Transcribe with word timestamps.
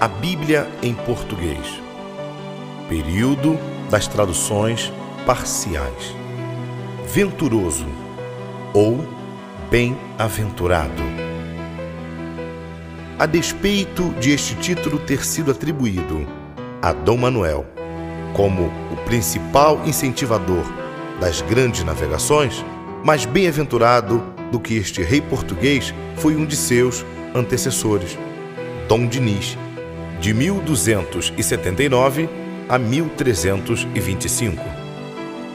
a 0.00 0.08
Bíblia 0.08 0.66
em 0.82 0.94
português. 0.94 1.78
Período 2.88 3.58
das 3.90 4.08
traduções 4.08 4.90
parciais. 5.26 6.16
Venturoso 7.06 7.84
ou 8.72 9.06
bem-aventurado. 9.70 11.02
A 13.18 13.26
despeito 13.26 14.08
de 14.18 14.30
este 14.30 14.54
título 14.54 14.98
ter 15.00 15.22
sido 15.22 15.50
atribuído 15.50 16.26
a 16.80 16.94
Dom 16.94 17.18
Manuel 17.18 17.66
como 18.32 18.72
o 18.90 18.96
principal 19.04 19.82
incentivador 19.84 20.64
das 21.20 21.42
grandes 21.42 21.84
navegações, 21.84 22.64
mais 23.04 23.26
bem-aventurado 23.26 24.24
do 24.50 24.58
que 24.58 24.76
este 24.76 25.02
rei 25.02 25.20
português 25.20 25.92
foi 26.16 26.36
um 26.36 26.46
de 26.46 26.56
seus 26.56 27.04
antecessores, 27.34 28.16
Dom 28.88 29.06
Dinis, 29.06 29.58
de 30.20 30.34
1279 30.34 32.28
a 32.68 32.78
1325. 32.78 34.62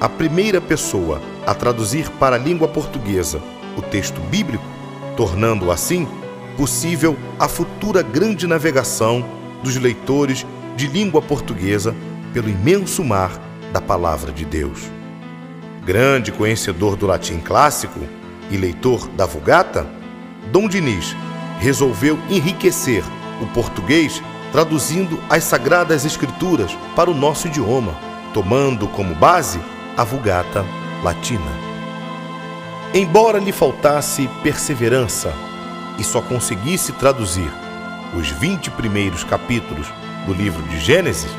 A 0.02 0.10
primeira 0.10 0.60
pessoa 0.60 1.22
a 1.46 1.54
traduzir 1.54 2.10
para 2.20 2.36
a 2.36 2.40
língua 2.40 2.68
portuguesa 2.68 3.40
o 3.78 3.82
texto 3.82 4.20
bíblico, 4.22 4.66
tornando 5.16 5.72
assim 5.72 6.08
possível 6.58 7.16
a 7.40 7.48
futura 7.48 8.02
grande 8.02 8.48
navegação 8.48 9.24
dos 9.64 9.76
leitores 9.78 10.46
de 10.76 10.88
língua 10.88 11.22
portuguesa 11.22 11.96
pelo 12.34 12.50
imenso 12.50 13.04
mar 13.04 13.40
da 13.72 13.80
Palavra 13.80 14.32
de 14.32 14.46
Deus. 14.46 14.90
Grande 15.86 16.32
conhecedor 16.32 16.96
do 16.96 17.06
latim 17.06 17.38
clássico 17.40 18.00
e 18.50 18.58
leitor 18.58 19.08
da 19.10 19.26
Vulgata, 19.26 19.88
Dom 20.52 20.68
Dinis 20.68 21.16
resolveu 21.60 22.18
enriquecer 22.30 23.04
o 23.42 23.46
português 23.48 24.22
traduzindo 24.56 25.22
as 25.30 25.44
Sagradas 25.44 26.06
Escrituras 26.06 26.72
para 26.96 27.12
o 27.12 27.14
nosso 27.14 27.46
idioma, 27.46 27.94
tomando 28.34 28.88
como 28.88 29.14
base 29.14 29.60
a 29.98 30.04
Vulgata 30.06 30.66
Latina. 31.04 31.52
Embora 32.94 33.38
lhe 33.38 33.52
faltasse 33.52 34.30
perseverança 34.42 35.34
e 36.00 36.06
só 36.06 36.22
conseguisse 36.22 36.94
traduzir 36.94 37.52
os 38.18 38.30
20 38.30 38.72
primeiros 38.72 39.26
capítulos 39.26 39.92
do 40.26 40.34
livro 40.34 40.64
de 40.70 40.80
Gênesis, 40.80 41.32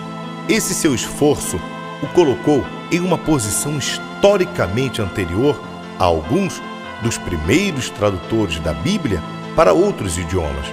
esse 0.47 0.75
seu 0.75 0.95
esforço 0.95 1.58
o 2.03 2.06
colocou 2.08 2.67
em 2.92 3.01
uma 3.01 3.17
posição 3.17 3.78
historicamente 3.78 5.01
anterior 5.01 5.58
a 5.98 6.05
alguns 6.05 6.61
dos 7.03 7.17
primeiros 7.17 7.89
tradutores 7.89 8.61
da 8.61 8.75
Bíblia 8.75 9.23
para 9.56 9.73
outros 9.73 10.19
idiomas, 10.19 10.67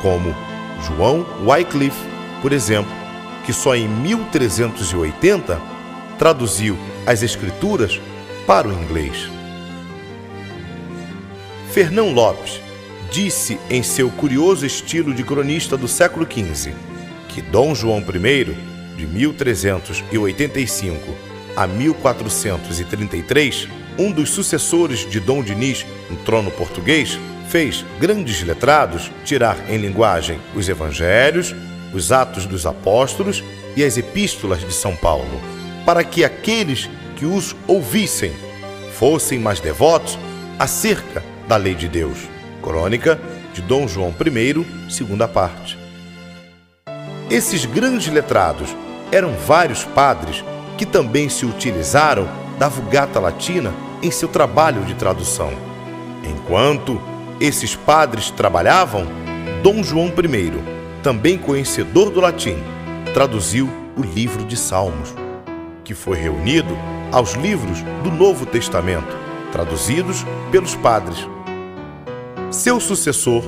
como 0.00 0.32
João 0.86 1.26
Wycliffe, 1.46 2.08
por 2.40 2.52
exemplo, 2.52 2.92
que 3.44 3.52
só 3.52 3.74
em 3.74 3.88
1380 3.88 5.60
traduziu 6.18 6.78
as 7.06 7.22
Escrituras 7.22 8.00
para 8.46 8.68
o 8.68 8.72
inglês. 8.72 9.28
Fernão 11.70 12.12
Lopes 12.12 12.60
disse 13.10 13.58
em 13.70 13.82
seu 13.82 14.10
curioso 14.10 14.66
estilo 14.66 15.14
de 15.14 15.22
cronista 15.22 15.74
do 15.76 15.88
século 15.88 16.26
XV 16.30 16.74
que 17.28 17.40
Dom 17.40 17.74
João 17.74 18.00
I, 18.00 18.04
de 18.96 19.06
1385 19.06 21.32
a 21.56 21.66
1433, 21.66 23.68
um 23.98 24.12
dos 24.12 24.30
sucessores 24.30 25.10
de 25.10 25.20
Dom 25.20 25.42
Dinis 25.42 25.84
no 26.10 26.16
trono 26.18 26.50
português, 26.50 27.18
fez 27.52 27.84
grandes 28.00 28.42
letrados 28.42 29.12
tirar 29.26 29.68
em 29.68 29.76
linguagem 29.76 30.40
os 30.54 30.70
evangelhos, 30.70 31.54
os 31.92 32.10
Atos 32.10 32.46
dos 32.46 32.64
Apóstolos 32.64 33.44
e 33.76 33.84
as 33.84 33.98
Epístolas 33.98 34.60
de 34.60 34.72
São 34.72 34.96
Paulo, 34.96 35.38
para 35.84 36.02
que 36.02 36.24
aqueles 36.24 36.88
que 37.14 37.26
os 37.26 37.54
ouvissem 37.66 38.32
fossem 38.94 39.38
mais 39.38 39.60
devotos 39.60 40.18
acerca 40.58 41.22
da 41.46 41.58
lei 41.58 41.74
de 41.74 41.88
Deus. 41.88 42.16
Crônica 42.62 43.20
de 43.52 43.60
Dom 43.60 43.86
João 43.86 44.14
I, 44.18 44.90
segunda 44.90 45.28
parte. 45.28 45.76
Esses 47.28 47.66
grandes 47.66 48.10
letrados 48.10 48.74
eram 49.10 49.34
vários 49.34 49.84
padres 49.84 50.42
que 50.78 50.86
também 50.86 51.28
se 51.28 51.44
utilizaram 51.44 52.26
da 52.58 52.70
Vulgata 52.70 53.20
Latina 53.20 53.74
em 54.02 54.10
seu 54.10 54.28
trabalho 54.28 54.86
de 54.86 54.94
tradução. 54.94 55.52
Enquanto 56.24 57.11
esses 57.42 57.74
padres 57.74 58.30
trabalhavam, 58.30 59.04
Dom 59.64 59.82
João 59.82 60.06
I, 60.06 60.52
também 61.02 61.36
conhecedor 61.36 62.08
do 62.08 62.20
latim, 62.20 62.56
traduziu 63.12 63.68
o 63.96 64.00
livro 64.00 64.44
de 64.44 64.56
Salmos, 64.56 65.12
que 65.82 65.92
foi 65.92 66.16
reunido 66.16 66.78
aos 67.10 67.32
livros 67.32 67.82
do 68.04 68.12
Novo 68.12 68.46
Testamento, 68.46 69.16
traduzidos 69.50 70.24
pelos 70.52 70.76
padres. 70.76 71.28
Seu 72.48 72.78
sucessor, 72.78 73.42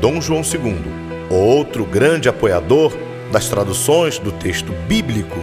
Dom 0.00 0.20
João 0.20 0.42
II, 0.42 0.82
outro 1.30 1.84
grande 1.84 2.28
apoiador 2.28 2.92
das 3.30 3.48
traduções 3.48 4.18
do 4.18 4.32
texto 4.32 4.72
bíblico, 4.88 5.38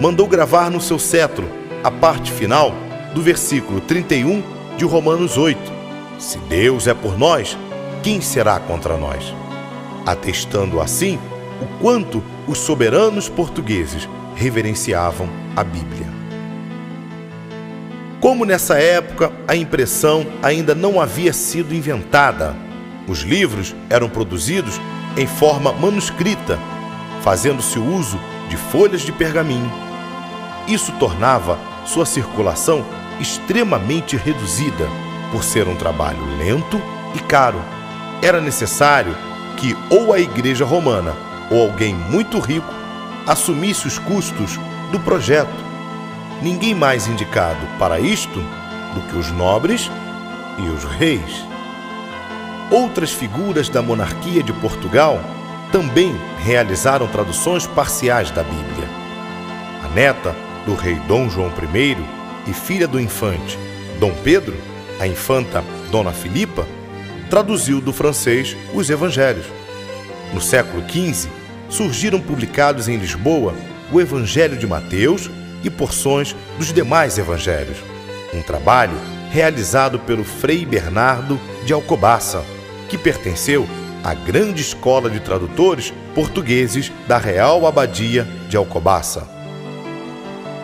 mandou 0.00 0.26
gravar 0.26 0.68
no 0.68 0.80
seu 0.80 0.98
cetro 0.98 1.48
a 1.84 1.92
parte 1.92 2.32
final 2.32 2.74
do 3.14 3.22
versículo 3.22 3.80
31 3.80 4.42
de 4.76 4.84
Romanos 4.84 5.38
8: 5.38 5.75
Se 6.18 6.38
Deus 6.38 6.86
é 6.86 6.94
por 6.94 7.18
nós, 7.18 7.58
quem 8.02 8.20
será 8.20 8.58
contra 8.58 8.96
nós? 8.96 9.34
Atestando 10.06 10.80
assim 10.80 11.18
o 11.60 11.66
quanto 11.80 12.22
os 12.46 12.58
soberanos 12.58 13.28
portugueses 13.28 14.08
reverenciavam 14.34 15.28
a 15.54 15.62
Bíblia. 15.62 16.06
Como 18.20 18.44
nessa 18.44 18.78
época 18.78 19.30
a 19.46 19.54
impressão 19.54 20.26
ainda 20.42 20.74
não 20.74 21.00
havia 21.00 21.32
sido 21.32 21.74
inventada, 21.74 22.56
os 23.06 23.20
livros 23.20 23.74
eram 23.90 24.08
produzidos 24.08 24.80
em 25.16 25.26
forma 25.26 25.72
manuscrita, 25.72 26.58
fazendo-se 27.22 27.78
uso 27.78 28.18
de 28.48 28.56
folhas 28.56 29.02
de 29.02 29.12
pergaminho. 29.12 29.70
Isso 30.66 30.92
tornava 30.92 31.58
sua 31.84 32.06
circulação 32.06 32.84
extremamente 33.20 34.16
reduzida, 34.16 34.88
por 35.36 35.44
ser 35.44 35.68
um 35.68 35.76
trabalho 35.76 36.24
lento 36.38 36.80
e 37.14 37.18
caro. 37.18 37.62
Era 38.22 38.40
necessário 38.40 39.14
que 39.58 39.76
ou 39.90 40.14
a 40.14 40.18
Igreja 40.18 40.64
Romana 40.64 41.14
ou 41.50 41.60
alguém 41.60 41.94
muito 41.94 42.38
rico 42.38 42.72
assumisse 43.26 43.86
os 43.86 43.98
custos 43.98 44.58
do 44.90 44.98
projeto 44.98 45.52
ninguém 46.40 46.74
mais 46.74 47.06
indicado 47.06 47.60
para 47.78 48.00
isto 48.00 48.40
do 48.94 49.02
que 49.10 49.16
os 49.18 49.30
nobres 49.30 49.90
e 50.56 50.70
os 50.70 50.84
reis. 50.84 51.44
Outras 52.70 53.12
figuras 53.12 53.68
da 53.68 53.82
monarquia 53.82 54.42
de 54.42 54.54
Portugal 54.54 55.20
também 55.70 56.18
realizaram 56.38 57.06
traduções 57.08 57.66
parciais 57.66 58.30
da 58.30 58.42
Bíblia. 58.42 58.88
A 59.84 59.88
neta 59.94 60.34
do 60.64 60.74
rei 60.74 60.94
Dom 61.06 61.28
João 61.28 61.52
I 61.74 61.98
e 62.46 62.54
filha 62.54 62.88
do 62.88 62.98
infante 62.98 63.58
Dom 64.00 64.14
Pedro, 64.24 64.56
a 65.00 65.06
infanta 65.06 65.64
Dona 65.90 66.12
Filipa, 66.12 66.66
traduziu 67.28 67.80
do 67.80 67.92
francês 67.92 68.56
os 68.74 68.88
evangelhos. 68.90 69.46
No 70.32 70.40
século 70.40 70.82
XV, 70.88 71.28
surgiram 71.68 72.20
publicados 72.20 72.88
em 72.88 72.96
Lisboa 72.96 73.54
o 73.92 74.00
Evangelho 74.00 74.56
de 74.56 74.66
Mateus 74.66 75.30
e 75.62 75.70
porções 75.70 76.34
dos 76.58 76.72
demais 76.72 77.18
evangelhos. 77.18 77.78
Um 78.34 78.42
trabalho 78.42 78.96
realizado 79.30 79.98
pelo 79.98 80.24
Frei 80.24 80.64
Bernardo 80.64 81.38
de 81.64 81.72
Alcobaça, 81.72 82.44
que 82.88 82.96
pertenceu 82.96 83.66
à 84.02 84.14
grande 84.14 84.62
escola 84.62 85.10
de 85.10 85.20
tradutores 85.20 85.92
portugueses 86.14 86.92
da 87.08 87.18
Real 87.18 87.66
Abadia 87.66 88.26
de 88.48 88.56
Alcobaça. 88.56 89.28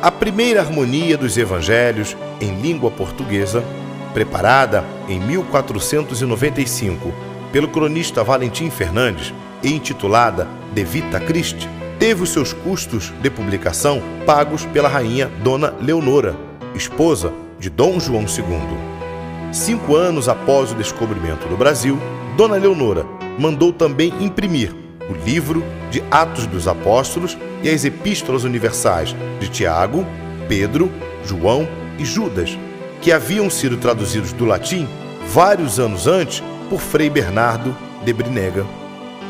A 0.00 0.10
primeira 0.10 0.60
harmonia 0.60 1.16
dos 1.16 1.36
evangelhos 1.36 2.16
em 2.40 2.60
língua 2.60 2.90
portuguesa, 2.90 3.64
preparada 4.12 4.84
em 5.08 5.18
1495 5.20 7.12
pelo 7.52 7.68
cronista 7.68 8.24
Valentim 8.24 8.70
Fernandes 8.70 9.32
e 9.62 9.72
intitulada 9.72 10.48
De 10.72 10.84
Vita 10.84 11.20
Christi, 11.20 11.68
teve 11.98 12.22
os 12.22 12.30
seus 12.30 12.52
custos 12.52 13.12
de 13.20 13.30
publicação 13.30 14.02
pagos 14.26 14.64
pela 14.66 14.88
rainha 14.88 15.30
Dona 15.42 15.74
Leonora, 15.80 16.34
esposa 16.74 17.32
de 17.58 17.70
Dom 17.70 18.00
João 18.00 18.22
II. 18.22 19.52
Cinco 19.52 19.94
anos 19.94 20.28
após 20.28 20.72
o 20.72 20.74
descobrimento 20.74 21.46
do 21.46 21.56
Brasil, 21.56 21.98
Dona 22.36 22.56
Leonora 22.56 23.06
mandou 23.38 23.72
também 23.72 24.12
imprimir 24.20 24.74
o 25.08 25.12
livro 25.24 25.62
de 25.90 26.02
Atos 26.10 26.46
dos 26.46 26.66
Apóstolos 26.66 27.36
e 27.62 27.68
as 27.68 27.84
Epístolas 27.84 28.44
Universais 28.44 29.14
de 29.38 29.48
Tiago, 29.48 30.06
Pedro, 30.48 30.90
João 31.24 31.68
e 31.98 32.04
Judas, 32.04 32.58
que 33.02 33.10
haviam 33.10 33.50
sido 33.50 33.76
traduzidos 33.76 34.32
do 34.32 34.44
latim 34.44 34.88
vários 35.26 35.80
anos 35.80 36.06
antes 36.06 36.42
por 36.70 36.80
Frei 36.80 37.10
Bernardo 37.10 37.76
de 38.04 38.12
Brinega. 38.12 38.64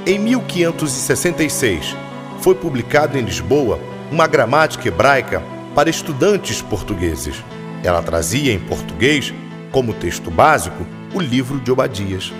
Em 0.07 0.19
1566, 0.19 1.97
foi 2.41 2.55
publicado 2.55 3.17
em 3.17 3.23
Lisboa 3.23 3.81
uma 4.11 4.27
gramática 4.27 4.89
hebraica 4.89 5.43
para 5.75 5.89
estudantes 5.89 6.61
portugueses. 6.61 7.43
Ela 7.83 8.03
trazia 8.03 8.53
em 8.53 8.59
português, 8.59 9.33
como 9.71 9.95
texto 9.95 10.31
básico, 10.31 10.87
o 11.15 11.21
livro 11.21 11.59
de 11.59 11.73
Obadias. 11.73 12.31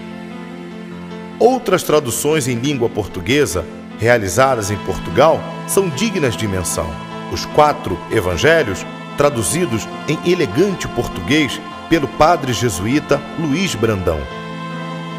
Outras 1.39 1.83
traduções 1.83 2.47
em 2.47 2.57
língua 2.57 2.91
portuguesa, 2.91 3.65
realizadas 3.99 4.71
em 4.71 4.77
Portugal, 4.79 5.41
são 5.67 5.89
dignas 5.89 6.37
de 6.37 6.47
menção. 6.47 6.89
Os 7.33 7.47
quatro 7.47 7.99
evangelhos, 8.11 8.85
traduzidos 9.17 9.89
em 10.09 10.19
elegante 10.31 10.89
português 10.89 11.61
pelo 11.89 12.09
padre 12.09 12.53
jesuíta 12.53 13.21
Luiz 13.39 13.75
Brandão. 13.75 14.21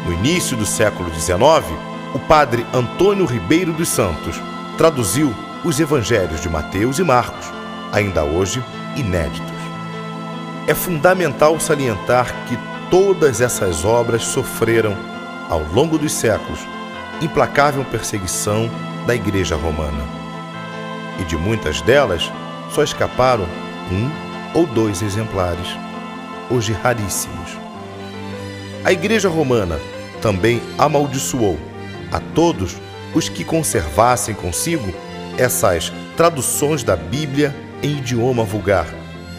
No 0.04 0.12
início 0.12 0.56
do 0.56 0.66
século 0.66 1.08
XIX, 1.14 1.38
o 2.14 2.18
padre 2.18 2.66
Antônio 2.72 3.24
Ribeiro 3.24 3.72
dos 3.72 3.88
Santos 3.88 4.40
traduziu 4.76 5.34
os 5.64 5.80
evangelhos 5.80 6.40
de 6.40 6.48
Mateus 6.48 6.98
e 6.98 7.02
Marcos, 7.02 7.46
ainda 7.92 8.24
hoje 8.24 8.62
inéditos. 8.96 9.54
É 10.66 10.74
fundamental 10.74 11.58
salientar 11.58 12.32
que 12.46 12.58
todas 12.90 13.40
essas 13.40 13.84
obras 13.84 14.24
sofreram, 14.24 14.96
ao 15.48 15.62
longo 15.72 15.98
dos 15.98 16.12
séculos, 16.12 16.60
implacável 17.20 17.84
perseguição 17.84 18.70
da 19.06 19.14
Igreja 19.14 19.56
Romana. 19.56 20.04
E 21.18 21.24
de 21.24 21.36
muitas 21.36 21.80
delas 21.82 22.30
só 22.70 22.82
escaparam 22.82 23.46
um 23.90 24.58
ou 24.58 24.66
dois 24.66 25.02
exemplares, 25.02 25.68
hoje 26.50 26.72
raríssimos. 26.72 27.50
A 28.84 28.92
Igreja 28.92 29.28
Romana 29.28 29.78
também 30.20 30.62
amaldiçoou 30.78 31.58
a 32.12 32.20
todos 32.20 32.76
os 33.14 33.28
que 33.28 33.44
conservassem 33.44 34.34
consigo 34.34 34.92
essas 35.38 35.92
traduções 36.16 36.82
da 36.82 36.96
Bíblia 36.96 37.54
em 37.82 37.98
idioma 37.98 38.44
vulgar, 38.44 38.86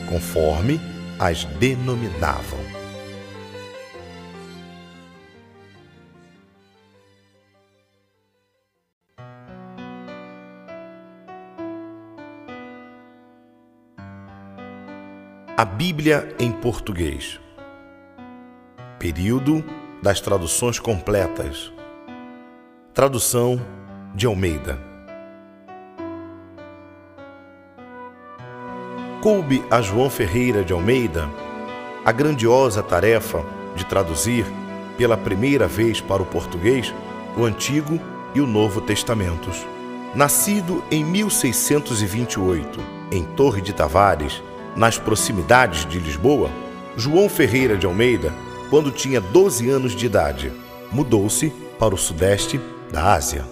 conforme 0.10 0.80
as 1.20 1.46
denominavam. 1.46 2.75
A 15.58 15.64
Bíblia 15.64 16.36
em 16.38 16.52
português. 16.52 17.40
Período 19.00 19.64
das 20.04 20.20
traduções 20.20 20.80
completas. 20.80 21.72
Tradução 22.94 23.62
de 24.14 24.26
Almeida. 24.26 24.78
Coube 29.24 29.64
a 29.72 29.82
João 29.82 30.10
Ferreira 30.10 30.62
de 30.62 30.74
Almeida 30.74 31.30
a 32.04 32.12
grandiosa 32.12 32.84
tarefa 32.84 33.42
de 33.78 33.86
traduzir 33.86 34.46
pela 34.98 35.16
primeira 35.16 35.70
vez 35.70 36.02
para 36.02 36.22
o 36.22 36.26
português 36.26 36.94
o 37.38 37.46
Antigo 37.46 37.98
e 38.36 38.42
o 38.42 38.46
Novo 38.46 38.82
Testamentos. 38.82 39.66
Nascido 40.14 40.84
em 40.92 41.06
1628 41.06 42.78
em 43.10 43.24
Torre 43.24 43.62
de 43.62 43.72
Tavares, 43.72 44.44
nas 44.76 44.98
proximidades 44.98 45.86
de 45.86 46.00
Lisboa, 46.00 46.50
João 46.98 47.30
Ferreira 47.30 47.78
de 47.78 47.86
Almeida, 47.86 48.34
quando 48.70 48.92
tinha 48.92 49.22
12 49.22 49.70
anos 49.70 49.96
de 49.96 50.06
idade, 50.06 50.52
mudou-se 50.92 51.50
para 51.80 51.94
o 51.94 51.98
sudeste 51.98 52.60
da 52.92 53.14
Ásia. 53.14 53.46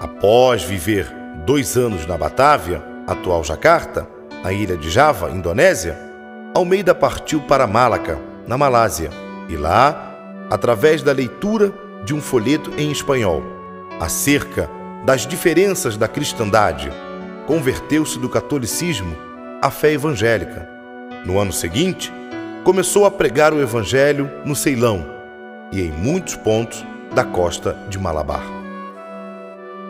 Após 0.00 0.62
viver 0.62 1.10
dois 1.46 1.76
anos 1.76 2.06
na 2.06 2.16
Batávia, 2.16 2.82
atual 3.06 3.42
Jakarta, 3.42 4.08
na 4.42 4.52
ilha 4.52 4.76
de 4.76 4.90
Java, 4.90 5.30
Indonésia, 5.30 5.98
Almeida 6.54 6.94
partiu 6.94 7.40
para 7.40 7.66
Malaca, 7.66 8.18
na 8.46 8.56
Malásia, 8.56 9.10
e 9.48 9.56
lá, 9.56 10.14
através 10.50 11.02
da 11.02 11.12
leitura 11.12 11.72
de 12.04 12.14
um 12.14 12.20
folheto 12.20 12.72
em 12.78 12.90
espanhol 12.90 13.42
acerca 14.00 14.70
das 15.04 15.26
diferenças 15.26 15.96
da 15.96 16.06
cristandade, 16.06 16.90
converteu-se 17.46 18.18
do 18.18 18.28
catolicismo 18.28 19.27
a 19.60 19.70
fé 19.70 19.92
evangélica. 19.92 20.68
No 21.24 21.38
ano 21.38 21.52
seguinte, 21.52 22.12
começou 22.62 23.04
a 23.04 23.10
pregar 23.10 23.52
o 23.52 23.60
evangelho 23.60 24.30
no 24.44 24.54
Ceilão 24.54 25.04
e 25.72 25.82
em 25.82 25.90
muitos 25.90 26.36
pontos 26.36 26.84
da 27.14 27.24
costa 27.24 27.76
de 27.88 27.98
Malabar. 27.98 28.44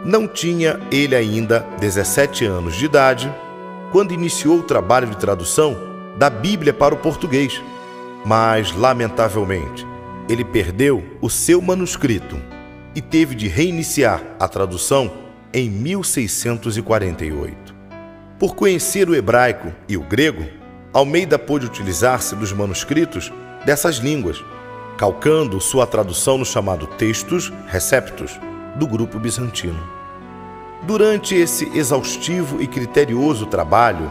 Não 0.04 0.26
tinha 0.26 0.80
ele 0.90 1.14
ainda 1.14 1.66
17 1.80 2.46
anos 2.46 2.76
de 2.76 2.86
idade 2.86 3.30
quando 3.92 4.14
iniciou 4.14 4.60
o 4.60 4.62
trabalho 4.62 5.08
de 5.08 5.16
tradução 5.16 5.76
da 6.16 6.30
Bíblia 6.30 6.72
para 6.72 6.94
o 6.94 6.98
português, 6.98 7.60
mas, 8.24 8.72
lamentavelmente, 8.72 9.86
ele 10.28 10.44
perdeu 10.44 11.04
o 11.20 11.28
seu 11.28 11.60
manuscrito 11.60 12.40
e 12.94 13.00
teve 13.00 13.34
de 13.34 13.48
reiniciar 13.48 14.22
a 14.38 14.46
tradução 14.48 15.12
em 15.52 15.68
1648. 15.68 17.67
Por 18.38 18.54
conhecer 18.54 19.08
o 19.08 19.16
hebraico 19.16 19.72
e 19.88 19.96
o 19.96 20.00
grego, 20.00 20.46
Almeida 20.92 21.36
pôde 21.36 21.66
utilizar-se 21.66 22.36
dos 22.36 22.52
manuscritos 22.52 23.32
dessas 23.66 23.96
línguas, 23.96 24.42
calcando 24.96 25.60
sua 25.60 25.86
tradução 25.86 26.38
no 26.38 26.44
chamado 26.44 26.86
Textos 26.86 27.52
Receptus 27.66 28.38
do 28.76 28.86
grupo 28.86 29.18
bizantino. 29.18 29.82
Durante 30.82 31.34
esse 31.34 31.68
exaustivo 31.76 32.62
e 32.62 32.68
criterioso 32.68 33.44
trabalho, 33.44 34.10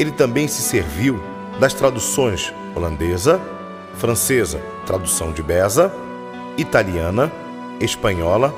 ele 0.00 0.10
também 0.10 0.48
se 0.48 0.62
serviu 0.62 1.22
das 1.60 1.72
traduções 1.72 2.52
holandesa, 2.74 3.40
francesa, 3.94 4.60
tradução 4.84 5.30
de 5.30 5.44
Beza, 5.44 5.92
italiana, 6.58 7.30
espanhola 7.80 8.52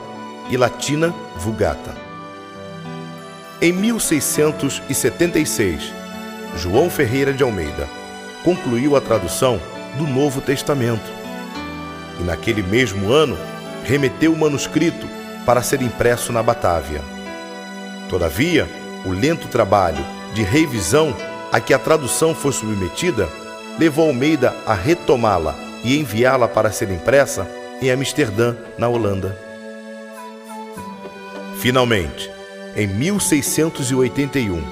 e 0.49 0.56
latina 0.56 1.14
Vulgata. 1.37 2.12
Em 3.62 3.73
1676, 3.73 5.94
João 6.56 6.91
Ferreira 6.91 7.32
de 7.32 7.44
Almeida 7.44 7.88
concluiu 8.43 8.97
a 8.97 9.00
tradução 9.00 9.61
do 9.97 10.05
Novo 10.05 10.41
Testamento 10.41 11.09
e, 12.19 12.25
naquele 12.25 12.61
mesmo 12.61 13.12
ano, 13.12 13.38
remeteu 13.85 14.32
o 14.32 14.37
manuscrito 14.37 15.06
para 15.47 15.62
ser 15.62 15.81
impresso 15.81 16.32
na 16.32 16.43
Batávia. 16.43 17.00
Todavia, 18.11 18.69
o 19.04 19.12
lento 19.12 19.47
trabalho 19.47 20.04
de 20.35 20.42
revisão 20.42 21.16
a 21.52 21.61
que 21.61 21.73
a 21.73 21.78
tradução 21.78 22.35
foi 22.35 22.50
submetida 22.50 23.28
levou 23.78 24.09
Almeida 24.09 24.57
a 24.66 24.75
retomá-la 24.75 25.54
e 25.85 26.00
enviá-la 26.00 26.49
para 26.49 26.73
ser 26.73 26.90
impressa 26.90 27.49
em 27.81 27.92
Amsterdã, 27.92 28.57
na 28.76 28.88
Holanda. 28.88 29.38
Finalmente, 31.61 32.31
em 32.75 32.87
1681, 32.87 34.62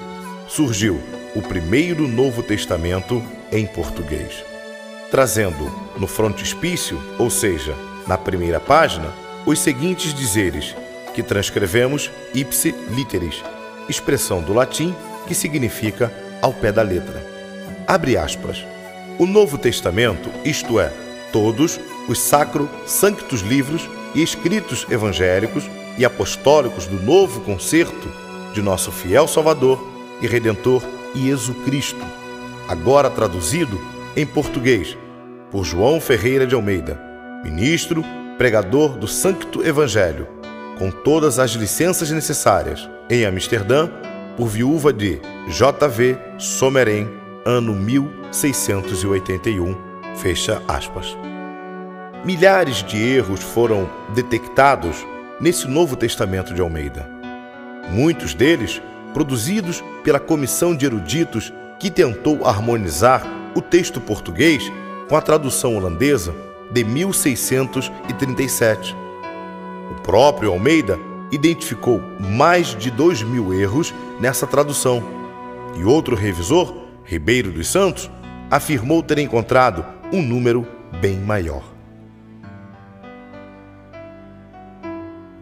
surgiu 0.48 1.00
o 1.34 1.42
primeiro 1.42 2.08
Novo 2.08 2.42
Testamento 2.42 3.22
em 3.52 3.66
português, 3.66 4.42
trazendo 5.10 5.70
no 5.98 6.06
frontispício, 6.06 7.00
ou 7.18 7.30
seja, 7.30 7.74
na 8.06 8.16
primeira 8.16 8.58
página, 8.58 9.12
os 9.46 9.58
seguintes 9.58 10.14
dizeres 10.14 10.74
que 11.14 11.22
transcrevemos 11.22 12.10
ipse 12.34 12.74
literis, 12.90 13.42
expressão 13.88 14.40
do 14.40 14.52
latim 14.52 14.94
que 15.26 15.34
significa 15.34 16.12
ao 16.40 16.52
pé 16.52 16.72
da 16.72 16.82
letra. 16.82 17.22
Abre 17.86 18.16
aspas. 18.16 18.64
O 19.18 19.26
Novo 19.26 19.58
Testamento, 19.58 20.30
isto 20.44 20.80
é, 20.80 20.90
todos 21.32 21.78
os 22.08 22.18
sacro 22.18 22.70
sanctus 22.86 23.42
livros 23.42 23.88
e 24.14 24.22
escritos 24.22 24.86
evangélicos 24.90 25.68
e 26.00 26.04
apostólicos 26.04 26.86
do 26.86 27.00
novo 27.02 27.42
concerto 27.42 28.08
de 28.54 28.62
nosso 28.62 28.90
fiel 28.90 29.28
Salvador 29.28 29.78
e 30.22 30.26
Redentor 30.26 30.82
Jesus 31.14 31.54
Cristo, 31.62 32.02
agora 32.66 33.10
traduzido 33.10 33.78
em 34.16 34.24
português 34.24 34.96
por 35.50 35.62
João 35.62 36.00
Ferreira 36.00 36.46
de 36.46 36.54
Almeida, 36.54 36.98
ministro, 37.44 38.02
pregador 38.38 38.96
do 38.96 39.06
Sancto 39.06 39.62
Evangelho, 39.62 40.26
com 40.78 40.90
todas 40.90 41.38
as 41.38 41.50
licenças 41.50 42.10
necessárias, 42.10 42.88
em 43.10 43.26
Amsterdã, 43.26 43.90
por 44.38 44.46
viúva 44.46 44.94
de 44.94 45.20
J.V. 45.48 46.16
Someren, 46.38 47.10
ano 47.44 47.74
1681. 47.74 49.76
Fecha 50.16 50.62
aspas. 50.66 51.14
Milhares 52.24 52.82
de 52.82 52.96
erros 52.96 53.42
foram 53.42 53.86
detectados 54.14 55.04
nesse 55.40 55.66
Novo 55.66 55.96
Testamento 55.96 56.52
de 56.52 56.60
Almeida. 56.60 57.08
Muitos 57.90 58.34
deles 58.34 58.82
produzidos 59.14 59.82
pela 60.04 60.20
comissão 60.20 60.76
de 60.76 60.84
eruditos 60.86 61.52
que 61.78 61.90
tentou 61.90 62.46
harmonizar 62.46 63.26
o 63.54 63.62
texto 63.62 64.00
português 64.00 64.70
com 65.08 65.16
a 65.16 65.20
tradução 65.20 65.76
holandesa 65.76 66.32
de 66.70 66.84
1637. 66.84 68.94
O 69.90 69.94
próprio 70.02 70.52
Almeida 70.52 70.96
identificou 71.32 72.00
mais 72.18 72.76
de 72.76 72.90
dois 72.90 73.22
mil 73.22 73.54
erros 73.54 73.94
nessa 74.20 74.46
tradução. 74.46 75.02
E 75.76 75.84
outro 75.84 76.14
revisor, 76.14 76.74
Ribeiro 77.04 77.50
dos 77.50 77.68
Santos, 77.68 78.10
afirmou 78.50 79.02
ter 79.02 79.18
encontrado 79.18 79.84
um 80.12 80.22
número 80.22 80.66
bem 81.00 81.18
maior. 81.18 81.79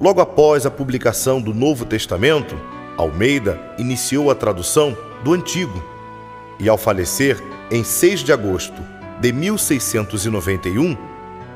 Logo 0.00 0.20
após 0.20 0.64
a 0.64 0.70
publicação 0.70 1.40
do 1.40 1.52
Novo 1.52 1.84
Testamento, 1.84 2.56
Almeida 2.96 3.60
iniciou 3.78 4.30
a 4.30 4.34
tradução 4.34 4.96
do 5.24 5.32
Antigo 5.32 5.82
e, 6.60 6.68
ao 6.68 6.78
falecer 6.78 7.42
em 7.68 7.82
6 7.82 8.20
de 8.20 8.32
agosto 8.32 8.80
de 9.20 9.32
1691, 9.32 10.96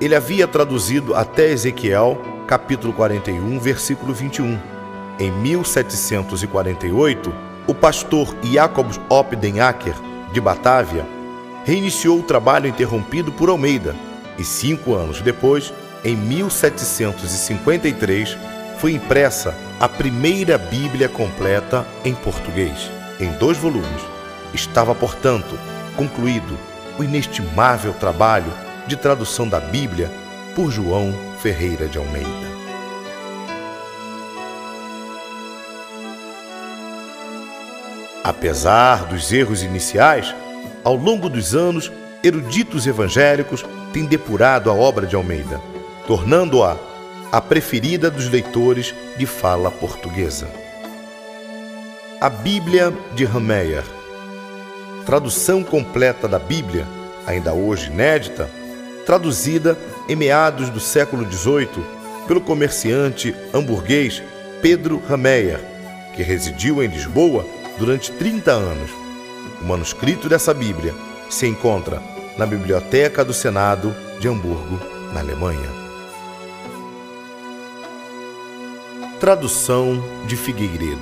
ele 0.00 0.16
havia 0.16 0.48
traduzido 0.48 1.14
até 1.14 1.52
Ezequiel, 1.52 2.20
capítulo 2.48 2.92
41, 2.92 3.60
versículo 3.60 4.12
21. 4.12 4.58
Em 5.20 5.30
1748, 5.30 7.32
o 7.68 7.74
pastor 7.74 8.34
Jacob 8.42 8.88
Opdenacker, 9.08 9.94
de 10.32 10.40
Batávia, 10.40 11.06
reiniciou 11.64 12.18
o 12.18 12.24
trabalho 12.24 12.66
interrompido 12.66 13.30
por 13.30 13.48
Almeida 13.48 13.94
e, 14.36 14.42
cinco 14.42 14.94
anos 14.94 15.20
depois, 15.20 15.72
em 16.04 16.16
1753, 16.16 18.36
foi 18.78 18.92
impressa 18.92 19.54
a 19.78 19.88
primeira 19.88 20.58
Bíblia 20.58 21.08
completa 21.08 21.86
em 22.04 22.14
português, 22.14 22.90
em 23.20 23.30
dois 23.32 23.56
volumes. 23.56 24.02
Estava, 24.52 24.94
portanto, 24.94 25.58
concluído 25.96 26.58
o 26.98 27.04
inestimável 27.04 27.94
trabalho 27.94 28.52
de 28.86 28.96
tradução 28.96 29.48
da 29.48 29.60
Bíblia 29.60 30.10
por 30.54 30.70
João 30.70 31.14
Ferreira 31.40 31.86
de 31.86 31.98
Almeida. 31.98 32.52
Apesar 38.24 39.04
dos 39.06 39.32
erros 39.32 39.62
iniciais, 39.62 40.34
ao 40.84 40.94
longo 40.94 41.28
dos 41.28 41.54
anos, 41.54 41.90
eruditos 42.22 42.86
evangélicos 42.86 43.64
têm 43.92 44.06
depurado 44.06 44.70
a 44.70 44.74
obra 44.74 45.06
de 45.06 45.16
Almeida, 45.16 45.60
tornando-a 46.06 46.76
a 47.30 47.40
preferida 47.40 48.10
dos 48.10 48.28
leitores 48.28 48.94
de 49.16 49.26
fala 49.26 49.70
portuguesa. 49.70 50.48
A 52.20 52.28
Bíblia 52.28 52.92
de 53.14 53.24
Rameyer 53.24 53.84
tradução 55.04 55.62
completa 55.62 56.28
da 56.28 56.38
Bíblia, 56.38 56.86
ainda 57.26 57.52
hoje 57.52 57.90
inédita, 57.90 58.48
traduzida 59.04 59.78
em 60.08 60.16
meados 60.16 60.70
do 60.70 60.80
século 60.80 61.30
XVIII 61.30 61.84
pelo 62.26 62.40
comerciante 62.40 63.34
hamburguês 63.52 64.22
Pedro 64.60 65.02
Rameyer, 65.08 65.60
que 66.14 66.22
residiu 66.22 66.82
em 66.82 66.86
Lisboa 66.86 67.44
durante 67.78 68.12
30 68.12 68.52
anos. 68.52 68.90
O 69.60 69.64
manuscrito 69.64 70.28
dessa 70.28 70.54
Bíblia 70.54 70.94
se 71.28 71.46
encontra 71.46 72.00
na 72.36 72.46
Biblioteca 72.46 73.24
do 73.24 73.32
Senado 73.32 73.94
de 74.20 74.28
Hamburgo, 74.28 74.78
na 75.12 75.20
Alemanha. 75.20 75.81
Tradução 79.22 80.02
de 80.26 80.34
Figueiredo 80.34 80.98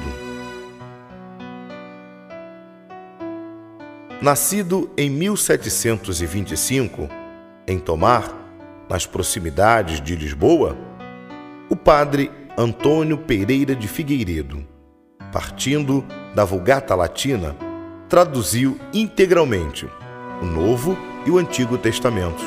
Nascido 4.21 4.91
em 4.95 5.09
1725, 5.09 7.09
em 7.67 7.79
Tomar, 7.79 8.31
nas 8.91 9.07
proximidades 9.07 10.03
de 10.03 10.15
Lisboa, 10.15 10.77
o 11.71 11.75
padre 11.75 12.31
Antônio 12.59 13.17
Pereira 13.17 13.75
de 13.75 13.89
Figueiredo, 13.89 14.69
partindo 15.33 16.05
da 16.35 16.45
Vulgata 16.45 16.95
Latina, 16.95 17.57
traduziu 18.07 18.79
integralmente 18.93 19.89
o 20.43 20.45
Novo 20.45 20.95
e 21.25 21.31
o 21.31 21.39
Antigo 21.39 21.79
Testamentos, 21.79 22.45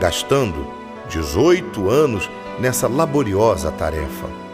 gastando 0.00 0.66
18 1.10 1.90
anos 1.90 2.30
nessa 2.58 2.88
laboriosa 2.88 3.70
tarefa. 3.70 4.45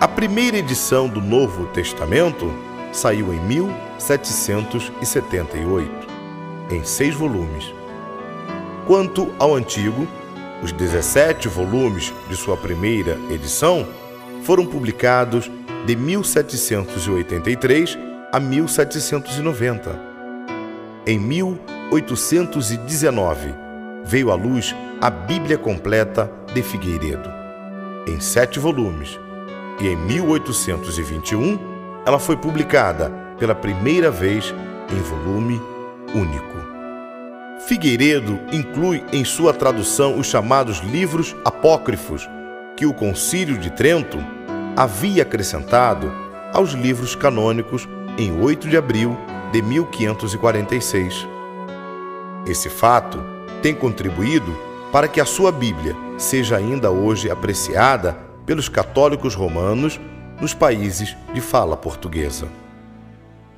A 0.00 0.06
primeira 0.06 0.56
edição 0.56 1.08
do 1.08 1.20
Novo 1.20 1.66
Testamento 1.72 2.54
saiu 2.92 3.34
em 3.34 3.40
1778, 3.40 5.90
em 6.70 6.84
seis 6.84 7.16
volumes. 7.16 7.74
Quanto 8.86 9.34
ao 9.40 9.56
antigo, 9.56 10.06
os 10.62 10.70
17 10.70 11.48
volumes 11.48 12.14
de 12.28 12.36
sua 12.36 12.56
primeira 12.56 13.18
edição 13.28 13.84
foram 14.44 14.64
publicados 14.64 15.50
de 15.84 15.96
1783 15.96 17.98
a 18.32 18.38
1790. 18.38 20.00
Em 21.08 21.18
1819, 21.18 23.52
veio 24.04 24.30
à 24.30 24.36
luz 24.36 24.76
a 25.00 25.10
Bíblia 25.10 25.58
Completa 25.58 26.30
de 26.54 26.62
Figueiredo, 26.62 27.28
em 28.06 28.20
sete 28.20 28.60
volumes, 28.60 29.18
e 29.80 29.88
em 29.88 29.96
1821 29.96 31.58
ela 32.04 32.18
foi 32.18 32.36
publicada 32.36 33.10
pela 33.38 33.54
primeira 33.54 34.10
vez 34.10 34.54
em 34.90 35.00
volume 35.00 35.60
único. 36.14 36.56
Figueiredo 37.66 38.38
inclui 38.52 39.04
em 39.12 39.24
sua 39.24 39.52
tradução 39.52 40.18
os 40.18 40.26
chamados 40.26 40.78
livros 40.78 41.36
apócrifos, 41.44 42.28
que 42.76 42.86
o 42.86 42.94
Concílio 42.94 43.58
de 43.58 43.70
Trento 43.70 44.18
havia 44.76 45.22
acrescentado 45.22 46.10
aos 46.52 46.70
livros 46.70 47.14
canônicos 47.14 47.88
em 48.16 48.40
8 48.40 48.68
de 48.68 48.76
abril 48.76 49.18
de 49.52 49.60
1546. 49.60 51.26
Esse 52.46 52.70
fato 52.70 53.22
tem 53.60 53.74
contribuído 53.74 54.56
para 54.92 55.08
que 55.08 55.20
a 55.20 55.26
sua 55.26 55.52
Bíblia 55.52 55.94
seja 56.16 56.56
ainda 56.56 56.90
hoje 56.90 57.30
apreciada 57.30 58.27
pelos 58.48 58.66
católicos 58.66 59.34
romanos 59.34 60.00
nos 60.40 60.54
países 60.54 61.14
de 61.34 61.40
fala 61.42 61.76
portuguesa. 61.76 62.48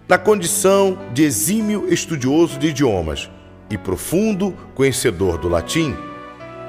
Na 0.08 0.18
condição 0.18 0.98
de 1.14 1.22
exímio 1.22 1.86
estudioso 1.88 2.58
de 2.58 2.70
idiomas 2.70 3.30
e 3.70 3.78
profundo 3.78 4.52
conhecedor 4.74 5.38
do 5.38 5.48
latim, 5.48 5.96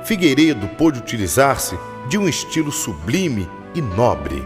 Figueiredo 0.03 0.67
pôde 0.77 0.99
utilizar-se 0.99 1.75
de 2.07 2.19
um 2.19 2.29
estilo 2.29 2.71
sublime 2.71 3.49
e 3.73 3.81
nobre, 3.81 4.43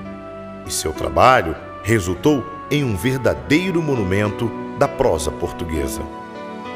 e 0.65 0.71
seu 0.71 0.93
trabalho 0.93 1.53
resultou 1.83 2.45
em 2.71 2.81
um 2.81 2.95
verdadeiro 2.95 3.81
monumento 3.81 4.49
da 4.79 4.87
prosa 4.87 5.31
portuguesa. 5.31 6.01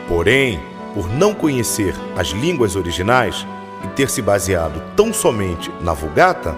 Porém, 0.06 0.60
por 0.94 1.08
não 1.08 1.34
conhecer 1.34 1.96
as 2.18 2.28
línguas 2.28 2.76
originais 2.76 3.48
e 3.86 3.88
ter 3.90 4.10
se 4.10 4.22
baseado 4.22 4.84
tão 4.98 5.14
somente 5.14 5.72
na 5.80 5.94
Vulgata, 5.94 6.54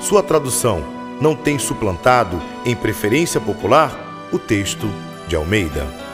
sua 0.00 0.22
tradução 0.22 0.82
não 1.20 1.36
tem 1.36 1.58
suplantado, 1.58 2.40
em 2.64 2.74
preferência 2.74 3.40
popular, 3.40 4.28
o 4.32 4.38
texto 4.38 4.88
de 5.28 5.36
Almeida. 5.36 6.09